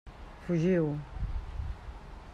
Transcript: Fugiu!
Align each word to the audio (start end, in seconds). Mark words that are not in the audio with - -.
Fugiu! 0.45 0.87